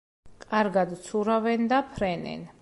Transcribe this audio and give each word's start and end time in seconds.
კარგად 0.45 0.95
ცურავენ 1.09 1.69
და 1.75 1.83
ფრენენ. 1.93 2.47